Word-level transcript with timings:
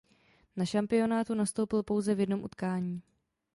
Na 0.55 0.65
šampionátu 0.65 1.33
nastoupil 1.33 1.83
pouze 1.83 2.15
v 2.15 2.19
jednom 2.19 2.43
utkání. 2.43 3.01